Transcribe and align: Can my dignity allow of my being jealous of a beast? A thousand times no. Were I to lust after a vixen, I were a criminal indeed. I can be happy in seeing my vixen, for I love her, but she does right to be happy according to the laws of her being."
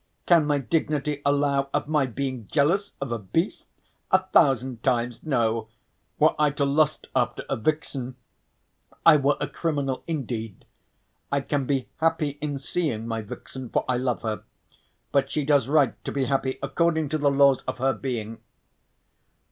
Can 0.25 0.47
my 0.47 0.57
dignity 0.57 1.21
allow 1.23 1.69
of 1.75 1.87
my 1.87 2.07
being 2.07 2.47
jealous 2.47 2.93
of 2.99 3.11
a 3.11 3.19
beast? 3.19 3.65
A 4.09 4.17
thousand 4.23 4.81
times 4.81 5.19
no. 5.21 5.67
Were 6.17 6.33
I 6.39 6.49
to 6.49 6.65
lust 6.65 7.05
after 7.15 7.45
a 7.47 7.55
vixen, 7.55 8.15
I 9.05 9.17
were 9.17 9.37
a 9.39 9.47
criminal 9.47 10.03
indeed. 10.07 10.65
I 11.31 11.41
can 11.41 11.67
be 11.67 11.87
happy 11.97 12.39
in 12.41 12.57
seeing 12.57 13.07
my 13.07 13.21
vixen, 13.21 13.69
for 13.69 13.85
I 13.87 13.97
love 13.97 14.23
her, 14.23 14.41
but 15.11 15.29
she 15.29 15.45
does 15.45 15.67
right 15.67 16.03
to 16.03 16.11
be 16.11 16.25
happy 16.25 16.57
according 16.63 17.09
to 17.09 17.19
the 17.19 17.29
laws 17.29 17.61
of 17.67 17.77
her 17.77 17.93
being." 17.93 18.39